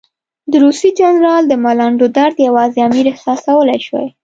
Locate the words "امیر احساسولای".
2.87-3.79